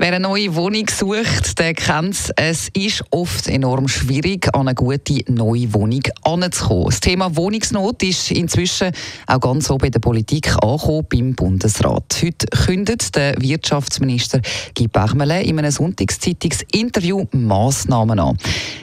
Wer 0.00 0.12
eine 0.12 0.20
neue 0.20 0.54
Wohnung 0.54 0.86
sucht, 0.88 1.58
der 1.58 1.74
kennt 1.74 2.14
es. 2.14 2.30
Es 2.36 2.68
ist 2.68 3.02
oft 3.10 3.48
enorm 3.48 3.88
schwierig, 3.88 4.48
an 4.54 4.68
eine 4.68 4.76
gute 4.76 5.24
neue 5.26 5.74
Wohnung 5.74 6.02
heranzukommen. 6.24 6.84
Das 6.84 7.00
Thema 7.00 7.34
Wohnungsnot 7.34 8.04
ist 8.04 8.30
inzwischen 8.30 8.92
auch 9.26 9.40
ganz 9.40 9.68
oben 9.68 9.86
in 9.86 9.90
der 9.90 9.98
Politik 9.98 10.54
angekommen, 10.62 11.06
beim 11.10 11.34
Bundesrat. 11.34 12.16
Heute 12.22 12.46
kündet 12.46 13.16
der 13.16 13.34
Wirtschaftsminister 13.40 14.40
Guy 14.76 14.86
Bachmele 14.86 15.42
in 15.42 15.58
einem 15.58 15.72
Sonntagszeitungsinterview 15.72 17.24
Massnahmen 17.32 18.20
an. 18.20 18.38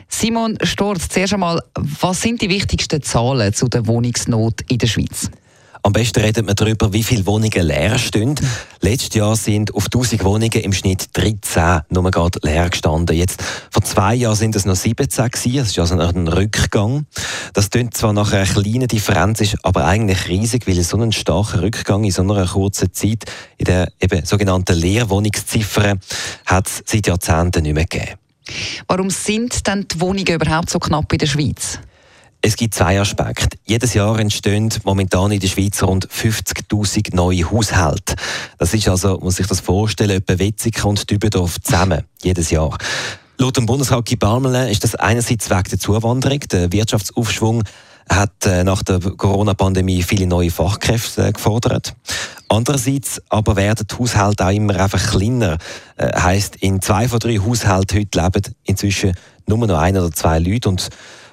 Simon 0.10 0.58
Storz, 0.64 1.08
zuerst 1.08 1.34
einmal, 1.34 1.62
was 1.76 2.24
sind 2.24 2.42
die 2.42 2.50
wichtigsten 2.50 3.02
Zahlen 3.02 3.54
zu 3.54 3.70
der 3.70 3.88
Wohnungsnot 3.88 4.70
in 4.70 4.80
der 4.80 4.88
Schweiz? 4.88 5.30
Am 5.86 5.94
besten 5.94 6.22
redet 6.22 6.48
man 6.48 6.56
darüber, 6.56 6.94
wie 6.94 7.04
viele 7.04 7.28
Wohnungen 7.28 7.62
leer 7.64 8.00
stehen. 8.00 8.34
Letztes 8.82 9.14
Jahr 9.14 9.36
sind 9.36 9.72
auf 9.76 9.86
1000 9.86 10.24
Wohnungen 10.24 10.50
im 10.52 10.74
Schnitt 10.74 11.10
13 11.14 11.82
nur 11.90 12.10
gerade 12.10 12.40
leer 12.42 12.72
gestanden. 12.72 13.16
Jetzt, 13.16 13.44
vor 13.70 13.84
zwei 13.84 14.16
Jahren 14.16 14.36
sind 14.36 14.56
es 14.56 14.66
noch 14.66 14.76
17 14.76 15.30
gewesen. 15.30 15.58
Das 15.58 15.68
ist 15.68 15.78
also 15.78 15.96
ein 16.00 16.28
Rückgang. 16.28 17.06
Das 17.54 17.70
klingt 17.70 17.96
zwar 17.96 18.14
nach 18.14 18.34
einer 18.34 18.48
kleinen 18.48 18.88
Differenz, 18.88 19.42
ist 19.42 19.58
aber 19.62 19.86
eigentlich 19.86 20.28
riesig, 20.28 20.66
weil 20.66 20.82
so 20.82 20.98
einen 20.98 21.12
starken 21.12 21.60
Rückgang 21.60 22.04
in 22.04 22.10
so 22.10 22.24
einer 22.24 22.48
kurzen 22.48 22.92
Zeit 22.92 23.26
in 23.60 23.66
der 23.66 23.92
eben 24.02 24.26
sogenannten 24.26 24.76
Leerwohnungsziffer 24.76 25.98
hat 26.48 26.68
es 26.68 26.82
seit 26.88 27.06
Jahrzehnten 27.06 27.62
nicht 27.62 27.76
mehr 27.76 27.86
gegeben. 27.86 28.18
Warum 28.88 29.12
sind 29.12 29.68
denn 29.68 29.88
die 29.88 30.02
Wohnungen 30.02 30.34
überhaupt 30.34 30.72
so 30.72 30.80
knapp 30.80 31.14
in 31.14 31.20
der 31.20 31.28
Schweiz? 31.28 31.78
Es 32.46 32.58
gibt 32.58 32.76
zwei 32.76 33.02
Aspekte. 33.02 33.58
Jedes 33.66 33.96
Jahr 33.96 34.20
entstehen 34.20 34.70
momentan 34.84 35.32
in 35.32 35.40
der 35.40 35.48
Schweiz 35.48 35.82
rund 35.82 36.08
50.000 36.08 37.16
neue 37.16 37.50
Haushalte. 37.50 38.14
Das 38.60 38.72
ist 38.72 38.88
also, 38.88 39.18
muss 39.18 39.40
ich 39.40 39.48
das 39.48 39.62
vorstellen, 39.62 40.22
etwa 40.22 40.38
Wetzikon 40.38 40.92
und 40.92 41.10
Dübendorf 41.10 41.60
zusammen. 41.60 42.04
Jedes 42.22 42.52
Jahr. 42.52 42.78
Laut 43.40 43.58
dem 43.58 43.66
Bundesrat 43.66 44.06
Gibarmele 44.06 44.70
ist 44.70 44.84
das 44.84 44.94
einerseits 44.94 45.50
wegen 45.50 45.64
der 45.64 45.80
Zuwanderung. 45.80 46.40
Der 46.52 46.72
Wirtschaftsaufschwung 46.72 47.64
hat 48.08 48.46
äh, 48.46 48.64
nach 48.64 48.84
der 48.84 49.00
Corona-Pandemie 49.00 50.04
viele 50.04 50.28
neue 50.28 50.52
Fachkräfte 50.52 51.30
äh, 51.30 51.32
gefordert. 51.32 51.96
Andererseits 52.48 53.24
aber 53.28 53.56
werden 53.56 53.88
die 53.90 53.96
Haushalte 53.96 54.46
auch 54.46 54.52
immer 54.52 54.80
einfach 54.80 55.18
kleiner. 55.18 55.58
Äh, 55.98 56.16
heißt, 56.16 56.58
in 56.58 56.80
zwei 56.80 57.08
von 57.08 57.18
drei 57.18 57.40
Haushalten 57.40 57.98
heute 57.98 58.22
leben 58.22 58.56
inzwischen 58.66 59.14
nur 59.48 59.66
noch 59.66 59.80
ein 59.80 59.98
oder 59.98 60.12
zwei 60.12 60.38
Leute 60.38 60.70
und 60.70 60.90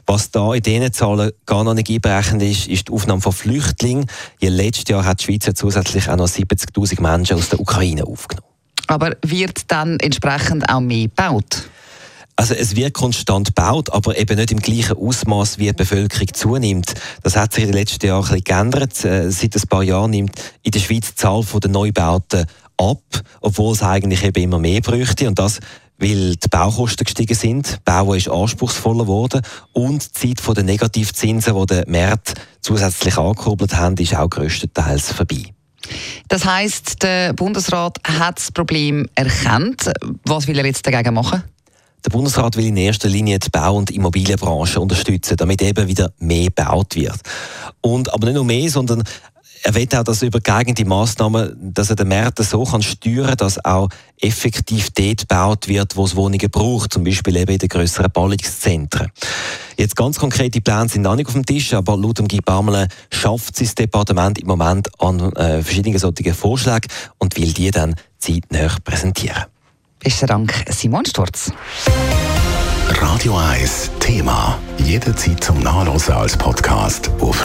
was 0.06 0.31
da 0.31 0.55
in 0.55 0.62
diesen 0.62 0.92
Zahlen 0.92 1.33
gar 1.47 1.64
noch 1.64 1.75
nicht 1.75 1.91
einberechnet 1.91 2.42
ist, 2.42 2.69
ist 2.69 2.89
die 2.89 2.92
Aufnahme 2.92 3.20
von 3.20 3.33
Flüchtlingen. 3.33 4.06
Ja, 4.41 4.50
letztes 4.50 4.89
Jahr 4.89 5.05
hat 5.05 5.20
die 5.20 5.25
Schweiz 5.25 5.48
zusätzlich 5.55 6.09
auch 6.09 6.17
noch 6.17 6.28
70.000 6.28 7.00
Menschen 7.00 7.36
aus 7.36 7.48
der 7.48 7.61
Ukraine 7.61 8.05
aufgenommen. 8.05 8.48
Aber 8.89 9.17
wird 9.25 9.70
dann 9.70 9.98
entsprechend 10.00 10.69
auch 10.69 10.81
mehr 10.81 11.05
gebaut? 11.05 11.64
Also 12.34 12.55
es 12.55 12.75
wird 12.77 12.94
konstant 12.94 13.48
gebaut, 13.48 13.92
aber 13.92 14.19
eben 14.19 14.36
nicht 14.36 14.53
im 14.53 14.59
gleichen 14.59 14.97
Ausmaß, 14.97 15.59
wie 15.59 15.67
die 15.67 15.72
Bevölkerung 15.75 16.28
zunimmt. 16.33 16.94
Das 17.22 17.37
hat 17.37 17.53
sich 17.53 17.64
in 17.64 17.70
den 17.70 17.78
letzten 17.78 18.06
Jahren 18.06 18.25
ein 18.25 18.28
bisschen 18.28 18.44
geändert. 18.44 19.05
Äh, 19.05 19.31
seit 19.31 19.55
ein 19.55 19.69
paar 19.69 19.83
Jahren 19.83 20.11
nimmt 20.11 20.33
in 20.62 20.72
der 20.72 20.81
Schweiz 20.81 21.11
die 21.11 21.14
Zahl 21.14 21.44
der 21.44 21.70
Neubauten 21.70 22.47
ab, 22.78 23.03
obwohl 23.41 23.75
es 23.75 23.83
eigentlich 23.83 24.25
eben 24.25 24.42
immer 24.42 24.59
mehr 24.59 24.81
bräuchte. 24.81 25.28
Und 25.28 25.39
das 25.39 25.61
weil 26.03 26.34
die 26.34 26.48
Baukosten 26.48 27.05
gestiegen 27.05 27.34
sind, 27.34 27.78
Bauen 27.84 28.17
ist 28.17 28.28
anspruchsvoller 28.28 29.05
geworden 29.05 29.41
und 29.72 30.22
die 30.22 30.34
Zeit 30.34 30.56
der 30.56 30.64
Negativzinsen, 30.64 31.55
die 31.55 31.67
den 31.67 31.91
Markt 31.91 32.34
zusätzlich 32.61 33.17
angekurbelt 33.17 33.77
haben, 33.77 33.97
ist 33.97 34.17
auch 34.17 34.28
größtenteils 34.28 35.12
vorbei. 35.12 35.54
Das 36.28 36.44
heißt, 36.44 37.03
der 37.03 37.32
Bundesrat 37.34 37.99
hat 38.04 38.38
das 38.38 38.50
Problem 38.50 39.06
erkannt. 39.15 39.93
Was 40.25 40.49
will 40.49 40.59
er 40.59 40.66
jetzt 40.66 40.87
dagegen 40.87 41.15
machen? 41.15 41.44
Der 42.04 42.10
Bundesrat 42.10 42.56
will 42.56 42.66
in 42.66 42.77
erster 42.77 43.09
Linie 43.09 43.38
die 43.38 43.50
Bau- 43.50 43.77
und 43.77 43.91
Immobilienbranche 43.91 44.81
unterstützen, 44.81 45.37
damit 45.37 45.62
eben 45.62 45.87
wieder 45.87 46.12
mehr 46.19 46.47
gebaut 46.47 46.97
wird. 46.97 47.21
Und, 47.81 48.12
aber 48.12 48.27
nicht 48.27 48.34
nur 48.34 48.44
mehr, 48.44 48.69
sondern 48.69 49.04
er 49.62 49.75
will 49.75 49.89
auch, 49.95 50.03
dass 50.03 50.23
über 50.23 50.41
geeignete 50.41 50.84
Massnahmen, 50.84 51.56
dass 51.61 51.91
er 51.91 51.97
den 51.97 52.09
Markt 52.09 52.39
so 52.39 52.65
kann 52.65 52.83
steuern, 52.83 53.37
dass 53.37 53.65
auch 53.65 53.89
effektiv 54.21 54.91
dort 54.91 55.28
gebaut 55.28 55.69
wird, 55.69 55.97
wo 55.97 56.05
es 56.05 56.17
Wohnungen 56.17 56.50
braucht, 56.50 56.93
zum 56.93 57.05
Beispiel 57.05 57.37
eben 57.37 57.53
in 57.53 57.59
den 57.59 57.69
grösseren 57.69 58.11
Ballungszentren. 58.11 59.11
Jetzt 59.77 59.97
ganz 59.97 60.19
konkrete 60.19 60.61
Pläne 60.61 60.89
sind 60.89 61.03
noch 61.03 61.17
nicht 61.17 61.28
auf 61.28 61.33
dem 61.33 61.47
Tisch, 61.47 61.72
aber 61.75 61.97
laut 61.97 62.19
dem 62.19 62.28
Guy 62.28 62.41
Bamele 62.41 62.89
schafft 63.11 63.61
das 63.61 63.75
Departement 63.75 64.39
im 64.39 64.49
Moment 64.49 64.89
an 65.01 65.33
äh, 65.33 65.62
verschiedenen 65.62 65.99
solchen 65.99 66.34
Vorschlägen 66.34 66.91
und 67.19 67.37
will 67.37 67.53
die 67.53 67.71
dann 67.71 67.95
zeitnah 68.19 68.77
präsentieren. 68.84 69.45
Besten 70.01 70.27
Dank, 70.27 70.65
Simon 70.71 71.05
Sturz. 71.05 71.53
Radio 72.89 73.37
1 73.37 73.91
Thema. 74.01 74.59
Jederzeit 74.78 75.43
zum 75.43 75.61
Nachlesen 75.61 76.15
als 76.15 76.37
Podcast 76.37 77.11
auf 77.21 77.45